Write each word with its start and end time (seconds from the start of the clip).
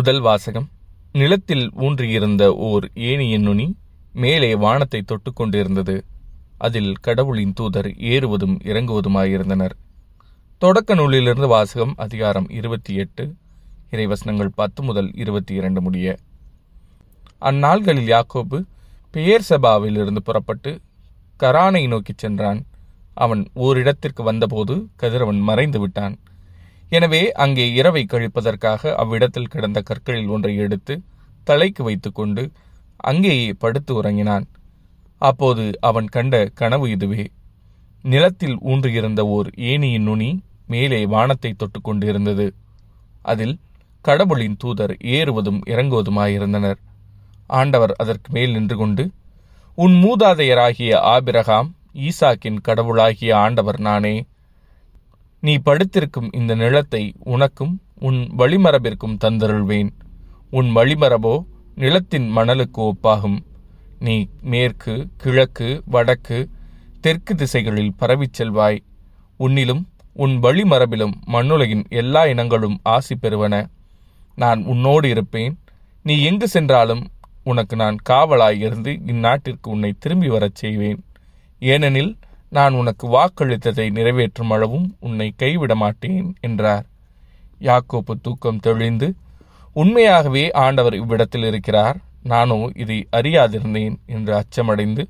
முதல் 0.00 0.20
வாசகம். 0.20 0.68
நிலத்தில் 1.12 1.70
ஊன்றியிருந்த 1.74 2.46
ஓர் 2.46 2.90
ஏணியின் 2.94 3.40
நுனி 3.40 3.76
மேலே 4.12 4.54
வானத்தை 4.54 5.02
தொட்டு 5.02 5.32
கொண்டிருந்தது. 5.32 6.04
அதில் 6.58 6.92
கடவுளின் 7.00 7.52
தூதர் 7.52 7.86
ஏறுவதும் 7.86 8.58
இறங்குவதுமாயிருந்தனர். 8.64 9.70
தொடக்க 10.58 10.94
நூலிலிருந்து 10.94 11.46
வாசகம் 11.46 11.94
அதிகாரம் 11.96 12.48
இருபத்தி 12.48 12.94
எட்டு 12.94 13.34
இறைவசனங்கள் 13.90 14.48
பத்து 14.54 14.82
முதல் 14.82 15.10
இருபத்தி 15.14 15.54
இரண்டு 15.54 15.80
முடிய. 15.80 16.16
அந்நாள்களில் 17.40 18.10
யாக்கோபு 18.14 18.64
பெயர் 19.10 19.46
சபாவிலிருந்து 19.48 20.18
புறப்பட்டு 20.18 20.80
கரானை 21.40 21.88
நோக்கிச் 21.88 22.18
சென்றான். 22.18 22.64
அவன் 23.14 23.48
ஓரிடத்திற்கு 23.56 24.22
வந்தபோது 24.22 24.86
கதிரவன் 24.96 25.40
மறைந்து 25.40 25.80
விட்டான் 25.80 26.18
எனவே 26.92 27.22
அங்கே 27.42 27.64
இரவை 27.70 28.02
கழிப்பதற்காக 28.04 28.92
அவ்விடத்தில் 29.02 29.50
கிடந்த 29.52 29.78
கற்களில் 29.80 30.30
ஒன்றை 30.34 30.54
எடுத்து 30.56 30.94
தலைக்கு 31.46 31.82
வைத்துக்கொண்டு 31.82 32.42
அங்கேயே 33.00 33.50
படுத்து 33.58 33.92
உறங்கினான். 33.94 34.46
அப்போது 35.22 35.64
அவன் 35.80 36.08
கண்ட 36.08 36.34
கனவு 36.54 36.86
இதுவே. 36.90 37.24
நிலத்தில் 38.04 38.56
ஊன்றியிருந்த 38.62 39.22
ஓர் 39.36 39.48
ஏணியின் 39.70 40.06
நுனி 40.08 40.30
மேலே 40.66 41.00
வானத்தை 41.06 41.50
தொட்டு 41.52 41.78
கொண்டிருந்தது. 41.80 42.46
அதில் 43.24 43.54
கடவுளின் 44.04 44.56
தூதர் 44.56 44.94
ஏறுவதும் 45.16 45.60
இறங்குவதுமாயிருந்தனர். 45.72 46.78
ஆண்டவர் 47.50 47.92
அதற்கு 47.96 48.28
மேல் 48.32 48.52
நின்று 48.52 48.76
கொண்டு 48.76 49.04
உன் 49.78 49.96
மூதாதையராகிய 50.04 50.92
ஆபிரகாம் 51.14 51.68
ஈசாக்கின் 52.06 52.60
கடவுளாகிய 52.60 53.30
ஆண்டவர் 53.36 53.80
நானே 53.80 54.14
நீ 55.40 55.56
படுத்திருக்கும் 55.56 56.32
இந்த 56.32 56.54
நிலத்தை 56.54 57.12
உனக்கும் 57.18 57.80
உன் 58.00 58.30
வழிமரபிற்கும் 58.38 59.16
தந்தருள்வேன். 59.24 59.90
உன் 60.50 60.76
வழிமரபோ 60.76 61.44
நிலத்தின் 61.74 62.36
மணலுக்கு 62.36 62.92
ஒப்பாகும். 62.92 63.38
நீ 63.98 64.28
மேற்கு 64.42 65.08
கிழக்கு 65.16 65.82
வடக்கு 65.84 66.48
தெற்கு 67.00 67.34
திசைகளில் 67.34 67.94
பரவிச் 67.96 68.32
செல்வாய். 68.32 68.82
உன்னிலும் 69.38 69.82
உன் 70.12 70.38
வழிமரபிலும் 70.42 71.12
மண்ணுலகின் 71.26 71.88
எல்லா 71.88 72.26
இனங்களும் 72.26 72.80
ஆசி 72.82 73.16
பெறுவன. 73.16 73.68
நான் 74.36 74.64
உன்னோடு 74.64 75.08
இருப்பேன். 75.08 75.58
நீ 76.02 76.22
எங்கு 76.22 76.48
சென்றாலும் 76.48 77.08
உனக்கு 77.44 77.76
நான் 77.76 77.96
காவலாய் 78.10 78.58
இருந்து 78.58 78.90
இந்நாட்டிற்கு 78.90 79.68
உன்னை 79.68 79.94
திரும்பி 79.98 80.28
வரச் 80.28 80.54
செய்வேன். 80.54 81.04
ஏனெனில் 81.58 82.18
நான் 82.50 82.74
உனக்கு 82.74 83.06
வாக்களித்ததை 83.08 83.90
நிறைவேற்றும் 83.90 84.50
அளவும் 84.50 84.96
உன்னை 85.00 85.32
கைவிட 85.36 85.74
மாட்டேன் 85.74 86.36
என்றார். 86.40 86.86
யாக்கோப்பு 87.60 88.14
தூக்கம் 88.22 88.58
தெளிந்து 88.58 89.08
உண்மையாகவே 89.76 90.50
ஆண்டவர் 90.50 90.94
இவ்விடத்தில் 90.94 91.44
இருக்கிறார். 91.44 91.98
நானோ 92.22 92.68
இதை 92.74 93.06
அறியாதிருந்தேன் 93.12 93.96
என்று 94.06 94.34
அச்சமடைந்து 94.34 95.08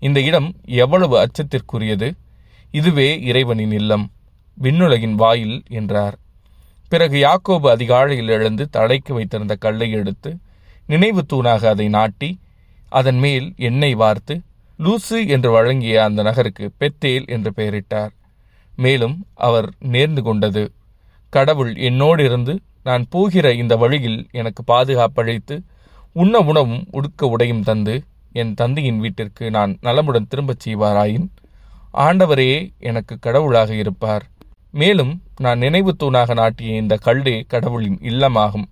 இந்த 0.00 0.20
இடம் 0.20 0.56
எவ்வளவு 0.64 1.14
அச்சத்திற்குரியது. 1.18 2.08
இதுவே 2.70 3.20
இறைவனின் 3.22 3.72
இல்லம். 3.72 4.10
விண்ணுலகின் 4.58 5.14
வாயில் 5.14 5.62
என்றார். 5.68 6.16
பிறகு 6.88 7.16
யாக்கோபு 7.22 7.66
அதிகாலையில் 7.68 8.28
எழுந்து 8.28 8.68
தலைக்கு 8.68 9.14
வைத்திருந்த 9.14 9.54
கல்லை 9.54 9.90
எடுத்து 9.90 10.30
நினைவு 10.86 11.22
தூணாக 11.32 11.62
அதை 11.68 11.88
நாட்டி 11.88 12.30
அதன் 12.88 13.18
மேல் 13.18 13.54
எண்ணெய் 13.56 13.94
வார்த்து 13.94 14.34
லூசு 14.78 15.28
என்று 15.28 15.50
வழங்கிய 15.50 16.04
அந்த 16.04 16.22
நகருக்கு 16.22 16.72
பெத்தேல் 16.80 17.26
என்று 17.26 17.50
பெயரிட்டார். 17.56 18.10
மேலும் 18.76 19.26
அவர் 19.34 19.68
நேர்ந்து 19.84 20.22
கொண்டது 20.22 20.72
கடவுள் 21.30 21.76
என்னோடு 21.76 22.24
இருந்து 22.24 22.60
நான் 22.82 23.06
போகிற 23.10 23.52
இந்த 23.52 23.76
வழியில் 23.76 24.26
எனக்கு 24.30 24.62
பாதுகாப்பளித்து 24.66 25.62
உண்ண 26.12 26.38
உணவும் 26.38 26.84
உடுக்க 26.90 27.26
உடையும் 27.26 27.62
தந்து 27.62 28.04
என் 28.32 28.54
தந்தையின் 28.54 28.98
வீட்டிற்கு 28.98 29.50
நான் 29.50 29.78
நலமுடன் 29.80 30.28
திரும்பச் 30.28 30.68
செய்வாராயின் 30.68 31.28
ஆண்டவரே 31.94 32.70
எனக்கு 32.78 33.18
கடவுளாக 33.18 33.74
இருப்பார். 33.74 34.24
மேலும் 34.70 35.22
நான் 35.40 35.58
நினைவு 35.58 35.96
தூணாக 35.98 36.32
நாட்டிய 36.32 36.76
இந்த 36.76 36.98
கல்லே 37.04 37.42
கடவுளின் 37.46 37.98
இல்லமாகும். 38.02 38.66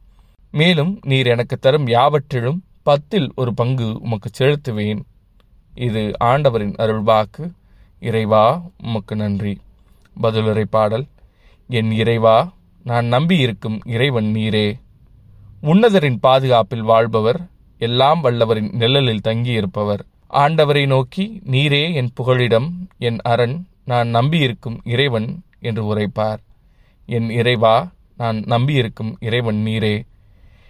மேலும் 0.51 1.01
நீர் 1.05 1.27
எனக்கு 1.27 1.59
தரும் 1.59 1.87
யாவற்றிலும் 1.87 2.65
பத்தில் 2.83 3.33
ஒரு 3.37 3.55
பங்கு 3.55 3.99
உமக்கு 4.01 4.31
செலுத்துவேன். 4.39 5.03
இது 5.77 6.13
ஆண்டவரின் 6.19 6.75
அருள்வாக்கு. 6.79 7.53
இறைவா 8.01 8.63
உமக்கு 8.83 9.17
நன்றி. 9.17 9.61
பதிலுரை 10.23 10.65
பாடல் 10.71 11.07
என் 11.69 11.91
இறைவா 11.91 12.53
நான் 12.85 13.07
நம்பியிருக்கும் 13.07 13.81
இறைவன் 13.85 14.25
நீரே. 14.25 14.81
உன்னதரின் 15.63 16.19
பாதுகாப்பில் 16.21 16.83
வாழ்பவர் 16.83 17.41
எல்லாம் 17.79 18.25
வல்லவரின் 18.25 18.73
நிழலில் 18.73 19.21
தங்கியிருப்பவர். 19.25 19.99
ஆண்டவரை 20.31 20.87
நோக்கி 20.87 21.43
நீரே 21.51 21.95
என் 21.95 22.13
புகழிடம் 22.21 22.69
என் 22.99 23.19
அரண் 23.23 23.65
நான் 23.85 24.09
நம்பியிருக்கும் 24.09 24.81
இறைவன் 24.85 25.43
என்று 25.61 25.95
உரைப்பார். 25.95 26.39
என் 27.07 27.31
இறைவா 27.31 27.91
நான் 28.17 28.43
நம்பியிருக்கும் 28.47 29.17
இறைவன் 29.21 29.63
நீரே. 29.67 30.07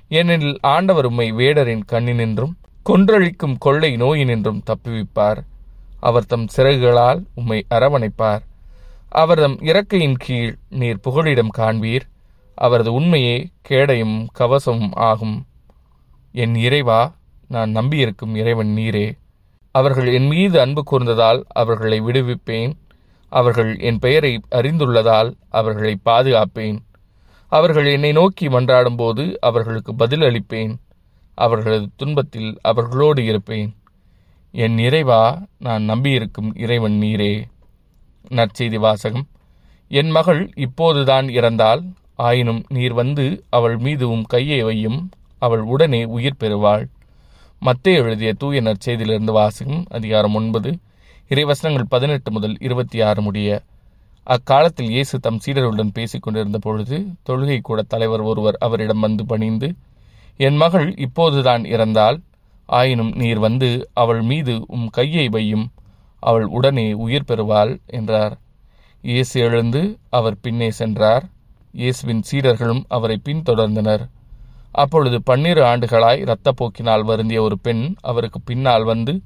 ஏனெனில் 0.09 0.59
ஆண்டவர் 0.61 1.05
உம்மை 1.05 1.33
வேடரின் 1.33 1.83
கண்ணினின்றும் 1.93 2.53
கொன்றழிக்கும் 2.89 3.57
கொள்ளை 3.59 3.97
நோயினின்றும் 3.97 4.61
தப்புவிப்பார். 4.63 5.37
அவர் 6.01 6.27
தம் 6.27 6.47
சிறகுகளால் 6.57 7.25
உம்மை 7.35 7.67
அரவணைப்பார். 7.71 8.41
அவர்தம் 9.09 9.59
இறக்கையின் 9.61 10.17
கீழ் 10.17 10.57
நீர் 10.71 11.01
புகழிடம் 11.05 11.49
காண்பீர். 11.59 12.01
அவரது 12.55 12.93
உண்மையே 12.93 13.51
கேடையும் 13.69 14.27
கவசமும் 14.39 14.95
ஆகும். 14.95 15.47
என் 16.33 16.55
இறைவா 16.55 17.15
நான் 17.49 17.71
நம்பியிருக்கும் 17.71 18.35
இறைவன் 18.35 18.75
நீரே. 18.77 19.19
அவர்கள் 19.71 20.15
என் 20.15 20.27
மீது 20.27 20.61
அன்பு 20.61 20.85
கூர்ந்ததால் 20.85 21.45
அவர்களை 21.49 22.01
விடுவிப்பேன். 22.01 22.73
அவர்கள் 23.29 23.79
என் 23.79 23.99
பெயரை 23.99 24.41
அறிந்துள்ளதால் 24.51 25.35
அவர்களை 25.49 25.99
பாதுகாப்பேன். 26.05 26.79
அவர்கள் 27.49 27.87
என்னை 27.87 28.13
நோக்கி 28.13 28.49
மன்றாடும்போது 28.49 29.35
அவர்களுக்கு 29.37 29.95
பதில் 29.95 30.21
அளிப்பேன் 30.21 30.77
அவர்களது 31.37 31.89
துன்பத்தில் 31.97 32.51
அவர்களோடு 32.63 33.25
இருப்பேன். 33.25 33.71
என் 34.53 34.79
இறைவா 34.79 35.23
நான் 35.59 35.83
நம்பியிருக்கும் 35.83 36.51
இறைவன் 36.57 36.99
நீரே. 37.03 37.33
நற்செய்தி 38.31 38.79
வாசகம். 38.79 39.27
என் 39.89 40.11
மகள் 40.11 40.43
இப்போதுதான் 40.57 41.27
இறந்தால் 41.29 41.83
ஆயினும் 42.15 42.63
நீர் 42.69 42.93
வந்து 42.93 43.27
அவள் 43.49 43.77
மீதுவும் 43.77 44.23
கையை 44.27 44.61
வையும் 44.65 45.01
அவள் 45.39 45.65
உடனே 45.75 46.05
உயிர் 46.05 46.41
பெறுவாள். 46.41 46.85
மத்தே 47.61 47.93
எழுதிய 48.01 48.33
தூய 48.33 48.63
நற்செய்தியிலிருந்து 48.63 49.33
வாசகம் 49.41 49.85
அதிகாரம் 49.91 50.35
ஒன்பது 50.35 50.71
இறைவசனங்கள் 51.29 51.89
பதினெட்டு 51.89 52.31
முதல் 52.33 52.57
இருபத்தி 52.61 53.01
ஆறு 53.01 53.23
முடிய. 53.23 53.63
அக்காலத்தில் 54.25 54.91
இயேசு 54.91 55.21
தம் 55.21 55.41
சீடர்களுடன் 55.47 55.95
பேசிக் 55.95 56.23
கொண்டிருந்த 56.23 56.59
பொழுது 56.59 57.07
தொழுகை 57.29 57.59
கூட 57.61 57.83
தலைவர் 57.83 58.21
ஒருவர் 58.21 58.57
அவரிடம் 58.61 59.01
வந்து 59.01 59.27
பணிந்து 59.27 59.69
என் 60.37 60.57
மகள் 60.57 60.95
இப்போதுதான் 60.97 61.63
இறந்தாள். 61.63 62.21
ஆயினும் 62.67 63.13
நீர் 63.15 63.39
வந்து 63.39 63.91
அவள் 63.93 64.23
மீது 64.23 64.65
உம் 64.67 64.89
கையை 64.89 65.29
வையும். 65.29 65.67
அவள் 66.21 66.45
உடனே 66.45 66.93
உயிர் 66.93 67.29
பெறுவாள் 67.29 67.81
என்றார். 67.87 68.39
இயேசு 69.03 69.41
எழுந்து 69.41 69.99
அவர் 70.11 70.41
பின்னே 70.41 70.71
சென்றார். 70.71 71.25
இயேசுவின் 71.73 72.23
சீடர்களும் 72.31 72.83
அவரை 72.89 73.21
பின்தொடர்ந்தனர். 73.25 74.09
அப்பொழுது 74.73 75.23
பன்னிரு 75.23 75.63
ஆண்டுகளாய் 75.63 76.23
இரத்தப்போக்கினால் 76.23 77.05
வருந்திய 77.05 77.43
ஒரு 77.43 77.59
பெண் 77.59 77.95
அவருக்கு 78.01 78.41
பின்னால் 78.41 78.85
வந்து 78.85 79.23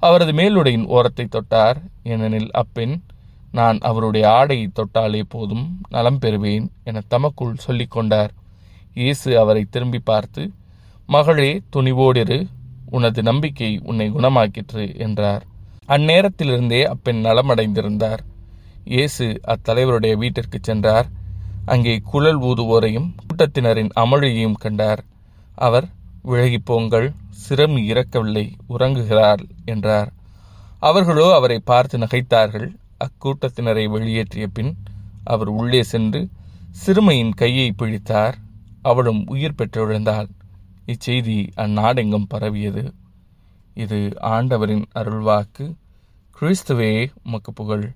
அவரது 0.00 0.32
மேலுடையின் 0.32 0.86
ஓரத்தை 0.86 1.28
தொட்டார். 1.28 1.76
ஏனெனில் 2.02 2.50
அப்பெண் 2.50 3.02
நான் 3.52 3.78
அவருடைய 3.78 4.30
ஆடையை 4.30 4.70
தொட்டாலே 4.74 5.22
போதும் 5.28 5.80
நலம் 5.88 6.18
பெறுவேன் 6.20 6.66
என 6.84 7.00
தமக்குள் 7.08 7.54
சொல்லிக்கொண்டார். 7.66 7.88
கொண்டார் 7.88 8.32
இயேசு 8.94 9.28
அவரை 9.38 9.62
திரும்பி 9.70 10.00
பார்த்து 10.10 10.42
மகளே 11.06 11.50
துணிவோடிரு 11.76 12.38
உனது 12.96 13.20
நம்பிக்கை 13.22 13.70
உன்னை 13.82 14.06
குணமாக்கிற்று 14.10 14.84
என்றார். 14.96 15.42
அந்நேரத்திலிருந்தே 15.88 16.80
அப்பெண் 16.84 17.20
நலமடைந்திருந்தார். 17.24 18.22
இயேசு 18.84 19.24
அத்தலைவருடைய 19.46 20.14
வீட்டிற்கு 20.16 20.58
சென்றார். 20.62 21.08
அங்கே 21.64 21.94
குழல் 22.10 22.40
ஊதுவோரையும் 22.40 23.08
கூட்டத்தினரின் 23.18 23.90
அமளியையும் 23.94 24.60
கண்டார். 24.64 25.02
அவர் 25.54 25.86
விலகிப் 26.24 26.64
போங்கள் 26.64 27.08
இறக்கவில்லை 27.92 28.46
உறங்குகிறார் 28.68 29.42
என்றார். 29.64 30.10
அவர்களோ 30.78 31.26
அவரை 31.34 31.58
பார்த்து 31.70 31.98
நகைத்தார்கள். 31.98 32.68
அக்கூட்டத்தினரை 33.04 33.84
வெளியேற்றிய 33.94 34.46
பின் 34.52 34.72
அவர் 35.24 35.50
உள்ளே 35.58 35.82
சென்று 35.82 36.20
சிறுமையின் 36.82 37.34
கையை 37.34 37.68
பிடித்தார். 37.72 38.36
அவளும் 38.84 39.24
உயிர் 39.26 39.54
பெற்றுழந்தாள். 39.54 40.28
இச்செய்தி 40.86 41.50
அந்நாடெங்கும் 41.56 42.24
பரவியது. 42.28 42.94
இது 43.74 44.12
ஆண்டவரின் 44.20 44.84
அருள்வாக்கு. 44.94 45.74
கிறிஸ்துவே 46.40 47.12
உமக்கு 47.24 47.52
புகழ். 47.52 47.92